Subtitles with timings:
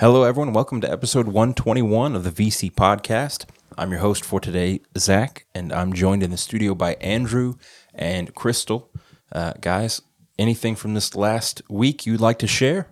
[0.00, 0.54] Hello, everyone.
[0.54, 3.44] Welcome to episode 121 of the VC podcast.
[3.76, 7.56] I'm your host for today, Zach, and I'm joined in the studio by Andrew
[7.94, 8.90] and Crystal.
[9.30, 10.00] Uh, guys,
[10.38, 12.88] anything from this last week you'd like to share?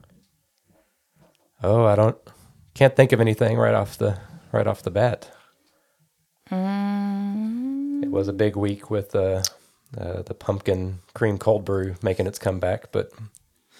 [1.62, 2.18] Oh, I don't
[2.74, 4.18] can't think of anything right off the
[4.52, 5.30] right off the bat.
[6.50, 9.42] It was a big week with uh,
[9.96, 13.10] uh, the pumpkin cream cold brew making its comeback, but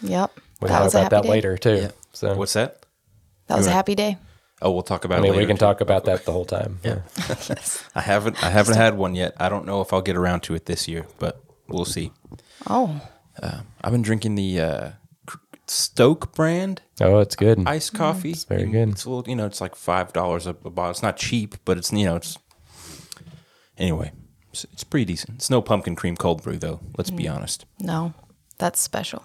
[0.00, 0.30] Yep.
[0.60, 1.28] we'll talk about that day.
[1.28, 1.74] later too.
[1.76, 1.90] Yeah.
[2.12, 2.77] So What's that?
[3.48, 4.18] That was a happy day.
[4.60, 5.42] Oh, we'll talk about I it mean, later.
[5.42, 5.60] we can too.
[5.60, 6.80] talk about that the whole time.
[6.82, 7.00] Yeah.
[7.94, 9.34] I haven't I haven't had one yet.
[9.38, 12.12] I don't know if I'll get around to it this year, but we'll see.
[12.66, 13.00] Oh,
[13.42, 14.90] uh, I've been drinking the uh,
[15.66, 17.66] Stok brand Oh, it's good.
[17.66, 17.98] iced mm.
[17.98, 18.32] coffee.
[18.32, 18.88] It's very good.
[18.90, 20.90] It's a little, you know, it's like five dollars a a bottle.
[20.90, 22.36] It's not cheap, but it's you know, it's
[23.76, 24.12] anyway,
[24.52, 25.36] it's, it's pretty decent.
[25.36, 26.80] It's no pumpkin cream cold brew though.
[26.96, 27.34] Let's be mm.
[27.34, 27.64] honest.
[27.80, 28.14] no.
[28.58, 29.24] That's special.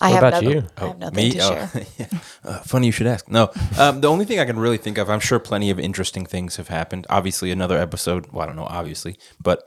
[0.00, 0.66] I What have about nothing, you?
[0.76, 1.30] I have nothing Me?
[1.32, 1.70] to Oh, share.
[1.98, 2.06] yeah.
[2.44, 3.28] Uh, funny you should ask.
[3.30, 6.26] No, um, the only thing I can really think of, I'm sure plenty of interesting
[6.26, 7.06] things have happened.
[7.08, 8.26] Obviously, another episode.
[8.32, 9.62] Well, I don't know, obviously, but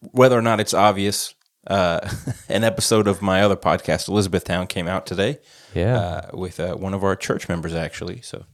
[0.00, 1.34] whether or not it's obvious,
[1.66, 2.00] uh,
[2.48, 5.38] an episode of my other podcast, Elizabethtown, came out today
[5.74, 8.20] yeah, uh, with uh, one of our church members, actually.
[8.20, 8.44] So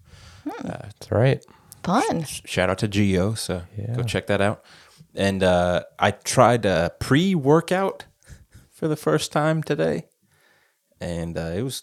[0.63, 1.45] that's right.
[1.83, 2.23] Fun.
[2.25, 3.35] shout out to Geo.
[3.35, 3.97] So Yeah.
[3.97, 4.63] go check that out.
[5.15, 8.07] And uh, I tried a pre workout
[8.71, 10.07] for the first time today,
[11.03, 11.83] and uh, it was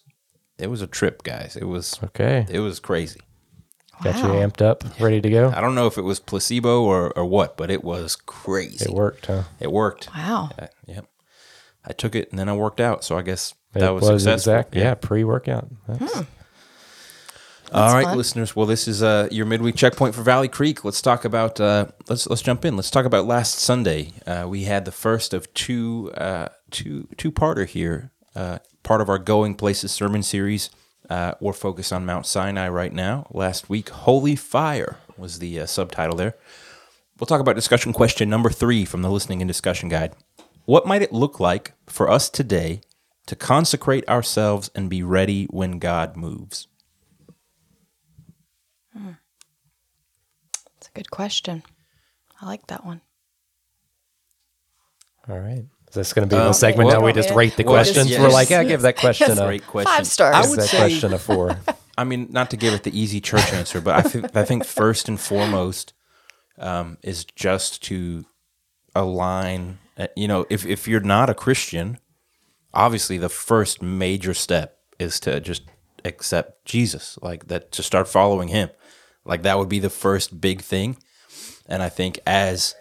[0.57, 1.55] it was a trip, guys.
[1.55, 3.19] It was Okay, it was crazy.
[4.03, 5.51] got you amped up, ready to go.
[5.55, 8.85] I don't know if it was placebo or, or what, but it was crazy.
[8.85, 9.43] It worked, huh?
[9.59, 10.09] It worked.
[10.15, 10.49] Wow.
[10.57, 11.05] Uh, yep.
[11.85, 13.03] I took it and then I worked out.
[13.03, 14.33] So I guess It that was, successful.
[14.33, 14.75] exact.
[14.75, 15.67] Yeah, pre-workout.
[15.87, 16.23] That's,
[17.71, 18.17] All right, fun.
[18.17, 18.55] listeners.
[18.55, 20.83] Well, this is uh, your midweek checkpoint for Valley Creek.
[20.83, 21.59] Let's talk about.
[21.59, 22.75] Uh, let's let's jump in.
[22.75, 24.13] Let's talk about last Sunday.
[24.25, 28.11] Uh, we had the first of two uh, two two parter here.
[28.39, 30.69] Uh, part of our Going Places sermon series.
[31.09, 33.27] Uh, we're focused on Mount Sinai right now.
[33.31, 36.37] Last week, Holy Fire was the uh, subtitle there.
[37.19, 40.13] We'll talk about discussion question number three from the listening and discussion guide.
[40.63, 42.79] What might it look like for us today
[43.25, 46.69] to consecrate ourselves and be ready when God moves?
[48.95, 51.63] That's a good question.
[52.41, 53.01] I like that one.
[55.27, 55.65] all right.
[55.89, 57.05] Is this going to be Um, the segment well- now?
[57.05, 58.09] We just rate the Well, questions.
[58.09, 59.91] yeah, We're like, yeah, give that question a Great question.
[59.91, 60.35] Five stars.
[60.35, 61.59] I would that say, question a four.
[61.97, 64.65] I mean, not to give it the easy church answer, but I think I think
[64.65, 65.93] first and foremost
[66.57, 68.25] um, is just to
[68.95, 69.79] align.
[69.97, 71.99] uh, You know, if if you're not a Christian,
[72.73, 75.63] obviously the first major step is to just
[76.05, 78.69] accept Jesus, like that, to start following Him.
[79.25, 80.97] Like that would be the first big thing.
[81.67, 82.75] And I think as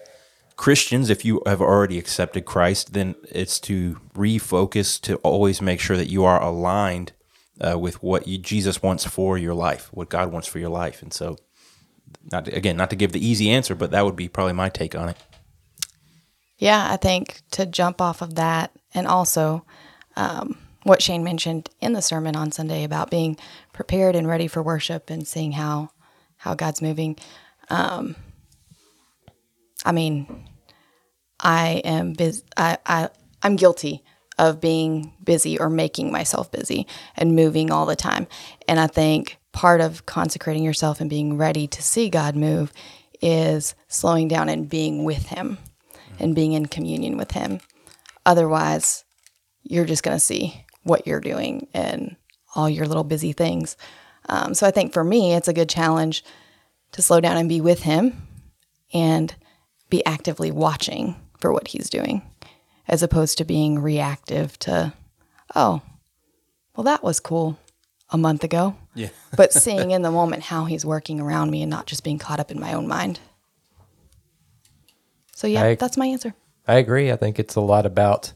[0.59, 5.97] Christians, if you have already accepted Christ, then it's to refocus to always make sure
[5.97, 7.13] that you are aligned
[7.61, 11.01] uh, with what you, Jesus wants for your life, what God wants for your life.
[11.01, 11.37] And so,
[12.33, 14.69] not to, again, not to give the easy answer, but that would be probably my
[14.69, 15.17] take on it.
[16.59, 19.65] Yeah, I think to jump off of that, and also
[20.17, 23.37] um, what Shane mentioned in the sermon on Sunday about being
[23.73, 25.93] prepared and ready for worship and seeing how
[26.39, 27.17] how God's moving.
[27.71, 28.17] Um,
[29.85, 30.48] I mean,
[31.41, 32.43] I am busy.
[32.57, 33.09] I, I
[33.43, 34.03] I'm guilty
[34.39, 38.27] of being busy or making myself busy and moving all the time.
[38.69, 42.73] And I think part of consecrating yourself and being ready to see God move
[43.21, 45.59] is slowing down and being with Him
[46.21, 47.61] and being in communion with Him.
[48.25, 49.05] Otherwise,
[49.65, 52.17] you're just going to see what you're doing and
[52.55, 53.77] all your little busy things.
[54.29, 56.25] Um, so I think for me, it's a good challenge
[56.93, 58.29] to slow down and be with Him
[58.93, 59.35] and
[59.91, 62.23] be actively watching for what He's doing,
[62.87, 64.93] as opposed to being reactive to,
[65.55, 65.83] oh,
[66.77, 67.59] well, that was cool
[68.11, 68.77] a month ago.
[68.95, 69.09] Yeah.
[69.37, 72.41] but seeing in the moment how He's working around me and not just being caught
[72.41, 73.21] up in my own mind.
[75.35, 76.35] So yeah, I- that's my answer.
[76.67, 77.11] I agree.
[77.11, 78.33] I think it's a lot about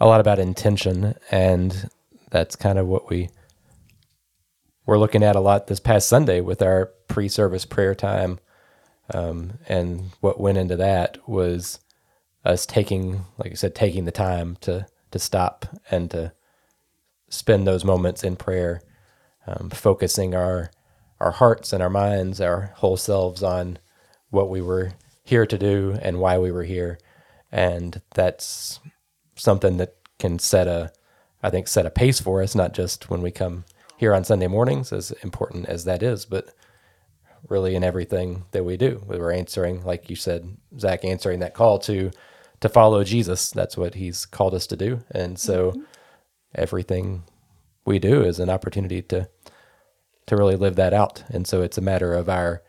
[0.00, 1.88] a lot about intention, and
[2.30, 3.30] that's kind of what we
[4.86, 8.38] we're looking at a lot this past Sunday with our pre-service prayer time,
[9.14, 11.78] um, and what went into that was
[12.44, 16.32] us taking, like I said, taking the time to to stop and to
[17.30, 18.82] spend those moments in prayer,
[19.46, 20.70] um, focusing our
[21.20, 23.78] our hearts and our minds, our whole selves on
[24.30, 24.92] what we were
[25.24, 26.98] here to do and why we were here,
[27.50, 28.80] and that's
[29.36, 30.92] something that can set a,
[31.42, 32.54] I think, set a pace for us.
[32.54, 33.64] Not just when we come
[33.96, 36.54] here on Sunday mornings, as important as that is, but
[37.48, 39.02] really in everything that we do.
[39.06, 42.10] We're answering, like you said, Zach, answering that call to
[42.60, 43.50] to follow Jesus.
[43.50, 45.82] That's what He's called us to do, and so mm-hmm.
[46.54, 47.24] everything
[47.84, 49.28] we do is an opportunity to
[50.26, 51.24] to really live that out.
[51.28, 52.62] And so it's a matter of our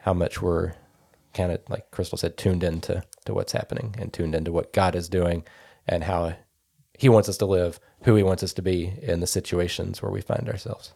[0.00, 0.74] how much we're
[1.34, 4.94] kind of like Crystal said, tuned into to what's happening and tuned into what God
[4.94, 5.44] is doing
[5.86, 6.34] and how
[6.98, 10.12] He wants us to live, who He wants us to be in the situations where
[10.12, 10.92] we find ourselves.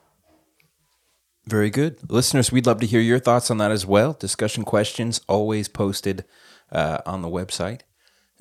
[1.49, 2.11] Very good.
[2.11, 4.15] Listeners, we'd love to hear your thoughts on that as well.
[4.15, 6.25] Discussion questions always posted
[6.73, 7.83] uh, on the website.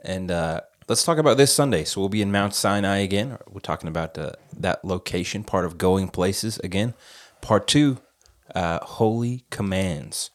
[0.03, 1.83] And uh, let's talk about this Sunday.
[1.83, 3.37] So we'll be in Mount Sinai again.
[3.47, 6.95] We're talking about uh, that location, part of Going Places again.
[7.41, 7.99] Part two,
[8.55, 10.31] uh, Holy Commands.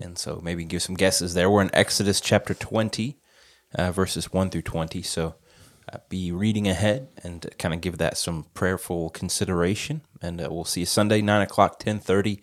[0.00, 1.48] And so maybe give some guesses there.
[1.48, 3.16] We're in Exodus chapter 20,
[3.76, 5.02] uh, verses 1 through 20.
[5.02, 5.36] So
[5.92, 10.02] uh, be reading ahead and kind of give that some prayerful consideration.
[10.20, 12.40] And uh, we'll see you Sunday, 9 o'clock, 1030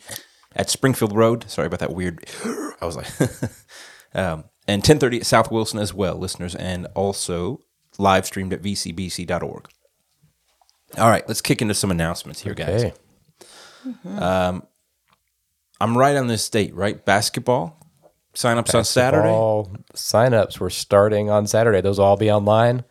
[0.55, 1.49] at Springfield Road.
[1.49, 2.25] Sorry about that weird.
[2.45, 3.07] I was like,
[4.13, 7.61] um, and 1030 at South Wilson as well, listeners, and also
[7.97, 9.67] live streamed at vcbc.org.
[10.97, 12.85] All right, let's kick into some announcements here, guys.
[12.85, 12.93] Okay.
[15.81, 17.03] I'm right on this date, right?
[17.03, 17.85] Basketball
[18.33, 19.29] sign-ups on Saturday.
[19.29, 21.81] All signups were starting on Saturday.
[21.81, 22.83] Those will all be online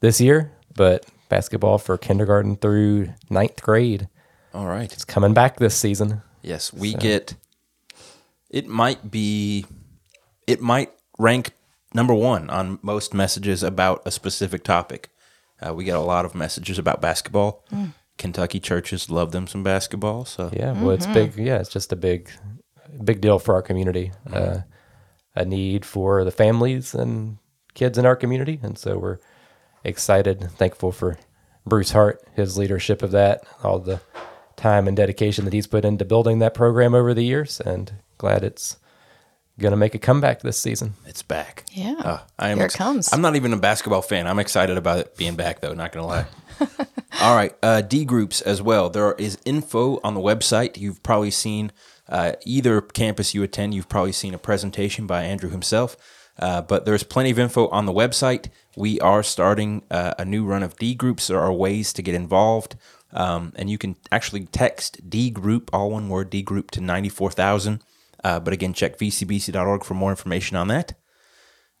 [0.00, 4.08] this year, but basketball for kindergarten through ninth grade
[4.54, 4.90] All right.
[4.92, 6.22] It's coming back this season.
[6.42, 7.34] Yes, we get.
[8.48, 9.66] It might be.
[10.46, 11.50] It might rank
[11.92, 15.10] number one on most messages about a specific topic.
[15.60, 17.64] Uh, we get a lot of messages about basketball.
[18.16, 20.24] Kentucky churches love them some basketball.
[20.24, 21.36] So Yeah, well, it's big.
[21.36, 22.30] Yeah, it's just a big,
[23.04, 24.12] big deal for our community.
[24.32, 24.60] Uh,
[25.34, 27.38] a need for the families and
[27.74, 29.18] kids in our community, and so we're
[29.86, 31.18] excited, thankful for
[31.64, 34.00] Bruce Hart, his leadership of that, all the
[34.56, 38.42] time and dedication that he's put into building that program over the years, and glad
[38.42, 38.78] it's
[39.58, 40.94] going to make a comeback this season.
[41.06, 41.64] it's back.
[41.72, 41.96] Yeah.
[41.98, 43.12] Uh, I am Here it comes.
[43.12, 44.26] I'm not even a basketball fan.
[44.26, 45.72] I'm excited about it being back, though.
[45.72, 46.26] Not gonna lie.
[47.22, 48.90] All right, uh, D groups as well.
[48.90, 50.76] There is info on the website.
[50.76, 51.72] You've probably seen
[52.08, 53.72] uh, either campus you attend.
[53.74, 55.96] You've probably seen a presentation by Andrew himself.
[56.38, 58.48] Uh, but there's plenty of info on the website.
[58.76, 61.28] We are starting uh, a new run of D groups.
[61.28, 62.76] There are ways to get involved,
[63.12, 67.08] um, and you can actually text D group, all one word, D group to ninety
[67.08, 67.82] four thousand.
[68.22, 70.94] Uh, but again, check vcbc.org for more information on that.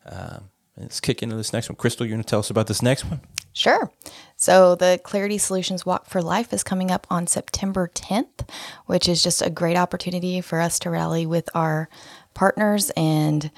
[0.06, 1.76] Um, let's kick into this next one.
[1.76, 3.20] Crystal, you're going to tell us about this next one.
[3.52, 3.90] Sure.
[4.36, 8.48] So the Clarity Solutions Walk for Life is coming up on September 10th,
[8.84, 11.88] which is just a great opportunity for us to rally with our
[12.34, 13.50] partners and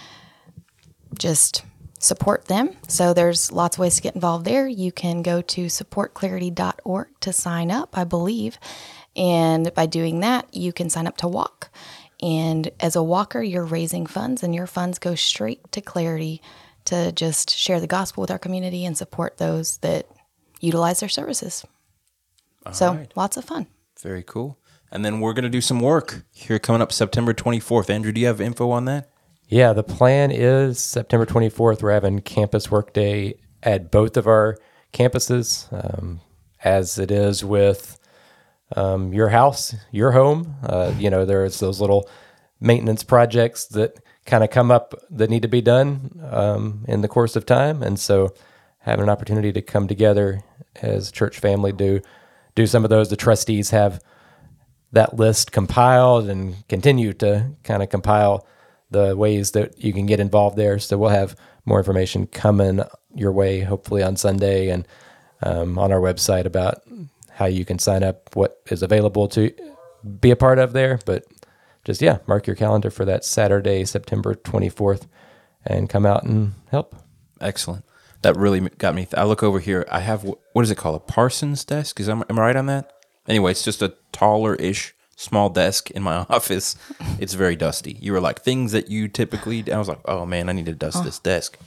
[1.16, 1.64] just
[1.98, 2.76] support them.
[2.86, 4.68] So there's lots of ways to get involved there.
[4.68, 8.58] You can go to supportclarity.org to sign up, I believe.
[9.16, 11.70] And by doing that, you can sign up to walk.
[12.20, 16.42] And as a walker, you're raising funds, and your funds go straight to Clarity
[16.86, 20.06] to just share the gospel with our community and support those that
[20.60, 21.64] utilize their services.
[22.72, 23.12] so right.
[23.14, 23.66] lots of fun.
[24.00, 24.58] Very cool.
[24.90, 27.90] And then we're going to do some work here coming up September 24th.
[27.90, 29.10] Andrew, do you have info on that?
[29.50, 31.82] Yeah, the plan is September 24th.
[31.82, 34.58] We're having campus work day at both of our
[34.92, 36.20] campuses, um,
[36.62, 37.98] as it is with
[38.76, 40.56] um, your house, your home.
[40.62, 42.06] Uh, you know, there's those little
[42.60, 47.08] maintenance projects that kind of come up that need to be done um, in the
[47.08, 48.34] course of time, and so
[48.80, 50.42] having an opportunity to come together
[50.82, 52.02] as church family do
[52.54, 53.08] do some of those.
[53.08, 54.02] The trustees have
[54.92, 58.46] that list compiled and continue to kind of compile
[58.90, 60.78] the ways that you can get involved there.
[60.78, 62.82] So we'll have more information coming
[63.14, 64.86] your way, hopefully on Sunday and
[65.42, 66.82] um, on our website about
[67.30, 69.52] how you can sign up, what is available to
[70.20, 70.98] be a part of there.
[71.04, 71.24] But
[71.84, 75.06] just, yeah, mark your calendar for that Saturday, September 24th,
[75.64, 76.96] and come out and help.
[77.40, 77.84] Excellent.
[78.22, 79.06] That really got me.
[79.16, 79.86] I look over here.
[79.90, 80.96] I have what is it called?
[80.96, 82.00] A Parsons desk?
[82.00, 82.92] Is am, am I right on that?
[83.28, 86.76] Anyway, it's just a taller-ish small desk in my office.
[87.18, 87.98] It's very dusty.
[88.00, 89.70] You were like things that you typically.
[89.70, 91.58] I was like, oh man, I need to dust this desk.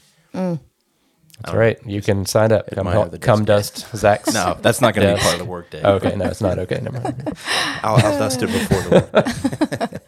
[1.44, 1.80] That's right.
[1.86, 2.70] You can sign up.
[2.72, 4.34] Come, help, the come dust Zach's.
[4.34, 5.84] No, that's not going to be part of the workday.
[5.84, 6.80] Okay, no, it's not okay.
[6.82, 7.34] Never mind.
[7.84, 10.02] I'll, I'll dust it before the work.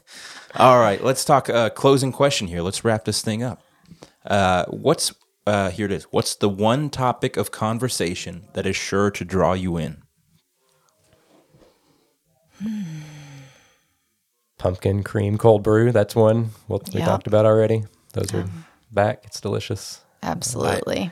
[0.55, 2.61] All right, let's talk uh, closing question here.
[2.61, 3.63] Let's wrap this thing up.
[4.23, 5.11] Uh, what's
[5.47, 5.87] uh, here?
[5.87, 6.03] It is.
[6.11, 10.03] What's the one topic of conversation that is sure to draw you in?
[14.63, 15.91] Pumpkin cream cold brew.
[15.91, 17.05] That's one well, we Yeah.
[17.05, 17.83] talked about already.
[18.13, 18.45] Those are
[18.93, 19.23] back.
[19.25, 19.99] It's delicious.
[20.21, 21.11] Absolutely.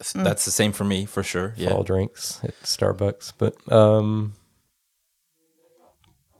[0.00, 1.52] S- That's the same for me for sure.
[1.58, 1.68] Yeah.
[1.68, 3.34] Fall drinks at Starbucks.
[3.36, 4.32] But um,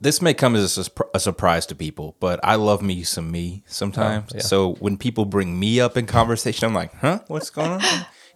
[0.00, 3.31] this may come as a, sus- a surprise to people, but I love me some
[3.31, 4.31] me sometimes.
[4.35, 4.40] Yeah.
[4.40, 7.83] So when people bring me up in conversation, I'm like, huh, what's going on?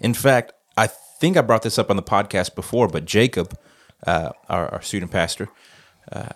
[0.00, 3.56] in fact, I think I brought this up on the podcast before, but Jacob,
[4.06, 5.48] uh, our, our student pastor.
[6.10, 6.28] Uh,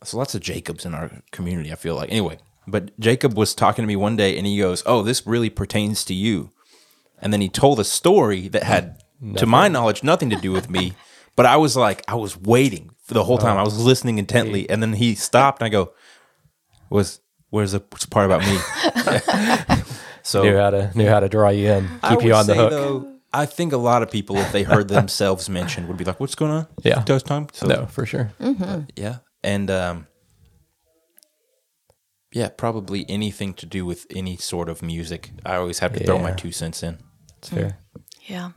[0.00, 1.72] there's lots of Jacobs in our community.
[1.72, 2.38] I feel like anyway.
[2.66, 6.04] But Jacob was talking to me one day, and he goes, "Oh, this really pertains
[6.06, 6.50] to you."
[7.20, 9.02] And then he told a story that had,
[9.36, 10.94] to my knowledge, nothing to do with me.
[11.36, 13.56] But I was like, I was waiting for the whole time.
[13.56, 13.82] I was oh.
[13.82, 15.92] listening intently, and then he stopped, and I go,
[16.90, 18.58] "Was where's the what's the part about me?"
[20.22, 22.54] so Knew how to knew how to draw you in, I keep you on the
[22.56, 22.70] hook.
[22.70, 26.20] Though, I think a lot of people, if they heard themselves mentioned, would be like,
[26.20, 27.00] "What's going on?" Yeah.
[27.02, 27.46] Toast time.
[27.52, 28.32] So, no, for sure.
[28.40, 28.90] Mm-hmm.
[28.96, 30.06] yeah, and um,
[32.32, 35.30] yeah, probably anything to do with any sort of music.
[35.44, 36.98] I always have to throw my two cents in.
[37.38, 37.78] It's fair.
[38.26, 38.50] Yeah.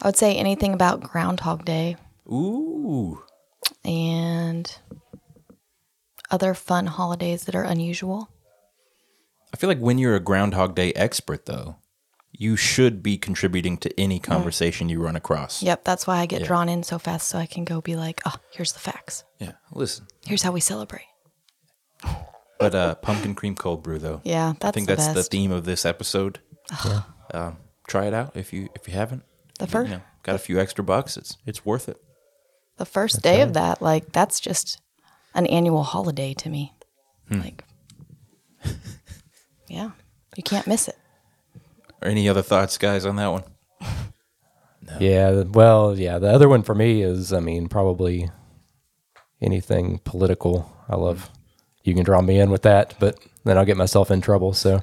[0.00, 1.96] I would say anything about Groundhog Day
[2.30, 3.22] Ooh,
[3.84, 4.78] and
[6.30, 8.30] other fun holidays that are unusual.
[9.52, 11.76] I feel like when you're a Groundhog Day expert, though,
[12.32, 15.62] you should be contributing to any conversation you run across.
[15.62, 16.46] Yep, that's why I get Yeah.
[16.46, 19.24] drawn in so fast so I can go be like, oh, here's the facts.
[19.38, 21.06] Yeah, listen, Here's how we celebrate.
[22.60, 24.20] but uh, pumpkin cream cold brew, though.
[24.24, 26.40] Yeah, that's I think the that's the theme of this episode.
[27.32, 27.56] um,
[27.86, 29.22] try it out if you if you haven't.
[29.58, 31.16] The You first know, got a few extra bucks.
[31.16, 32.00] It's it's worth it.
[32.76, 34.80] the first day of that, like that's just
[35.34, 36.74] an annual holiday to me.
[37.30, 37.64] Like
[39.68, 39.90] Yeah.
[40.36, 40.96] You can't miss it.
[42.02, 43.44] Or any other thoughts, guys, on that one?
[44.98, 45.42] Yeah.
[45.42, 46.18] Well, yeah.
[46.18, 48.30] The other one for me is, I mean, probably
[49.42, 50.74] anything political.
[50.88, 51.30] I love.
[51.82, 54.54] You can draw me in with that, but then I'll get myself in trouble.
[54.54, 54.80] So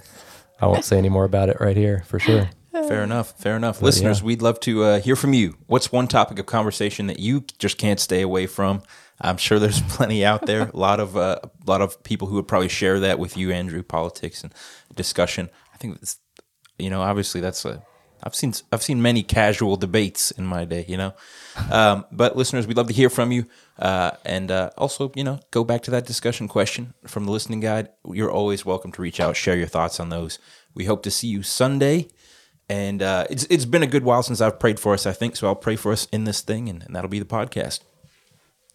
[0.62, 2.50] I won't say any more about it right here for sure.
[2.72, 3.31] Fair enough.
[3.39, 3.81] Fair enough.
[3.81, 4.25] Listeners, yeah.
[4.25, 5.55] we'd love to uh, hear from you.
[5.67, 8.84] What's one topic of conversation that you just can't stay away from?
[9.22, 10.69] I'm sure there's plenty out there.
[10.74, 13.51] A lot of uh, a lot of people who would probably share that with you,
[13.51, 13.81] Andrew.
[13.81, 14.53] Politics and
[14.93, 15.50] discussion.
[15.74, 16.17] I think that's,
[16.77, 17.84] you know, obviously that's a.
[18.24, 21.13] I've seen I've seen many casual debates in my day, you know.
[21.70, 23.46] Um, but listeners, we'd love to hear from you,
[23.77, 27.60] uh, and uh, also, you know, go back to that discussion question from the listening
[27.60, 27.89] guide.
[28.10, 30.39] You're always welcome to reach out, share your thoughts on those.
[30.74, 32.08] We hope to see you Sunday.
[32.67, 35.36] And uh, it's it's been a good while since I've prayed for us, I think.
[35.36, 37.82] So I'll pray for us in this thing, and, and that'll be the podcast.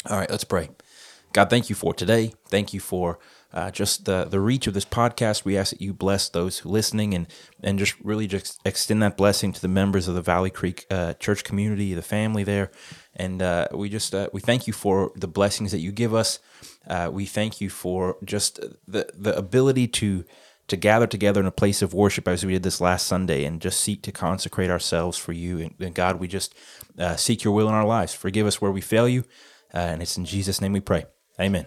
[0.08, 0.70] All right, let's pray.
[1.32, 2.32] God, thank you for today.
[2.48, 3.18] Thank you for
[3.52, 5.44] uh, just the the reach of this podcast.
[5.44, 7.26] We ask that you bless those who listening, and
[7.62, 11.14] and just really just extend that blessing to the members of the Valley Creek uh,
[11.14, 12.70] Church community, the family there,
[13.16, 16.38] and uh, we just uh, we thank you for the blessings that you give us.
[16.86, 20.24] Uh, we thank you for just the the ability to
[20.68, 23.60] to gather together in a place of worship as we did this last Sunday and
[23.60, 25.58] just seek to consecrate ourselves for you.
[25.58, 26.54] And, and God, we just
[26.96, 28.14] uh, seek your will in our lives.
[28.14, 29.24] Forgive us where we fail you.
[29.72, 31.06] And it's in Jesus' name we pray.
[31.40, 31.66] Amen.